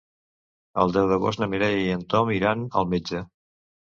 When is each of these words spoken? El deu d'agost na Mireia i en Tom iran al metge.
El 0.83 0.93
deu 0.95 1.09
d'agost 1.11 1.41
na 1.43 1.49
Mireia 1.51 1.83
i 1.89 1.93
en 1.97 2.01
Tom 2.13 2.31
iran 2.39 2.63
al 2.81 2.89
metge. 2.95 3.21